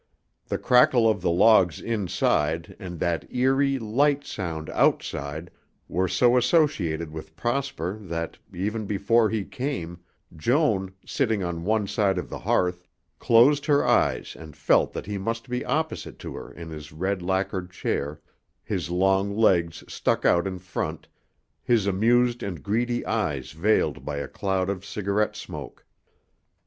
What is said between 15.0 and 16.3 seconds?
he must be opposite